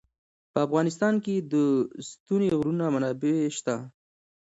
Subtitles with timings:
[0.51, 1.53] په افغانستان کې د
[2.09, 3.75] ستوني غرونه منابع شته.